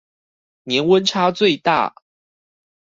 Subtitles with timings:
[0.63, 1.93] 年溫差最大